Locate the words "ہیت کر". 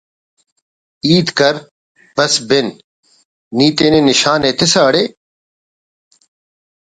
1.05-1.55